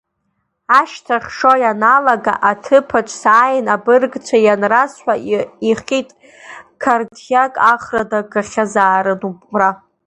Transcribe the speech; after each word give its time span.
Ашьҭахь, 0.79 1.29
шо 1.37 1.51
ианалага, 1.63 2.33
аҭыԥаҿ 2.49 3.09
сааин 3.21 3.65
абыргцәа 3.75 4.37
ианрасҳа, 4.45 5.13
иҳит, 5.69 6.09
Қардиак 6.81 7.53
ахра 7.73 8.03
дагахьазаарын 8.09 9.21
убра… 9.29 9.69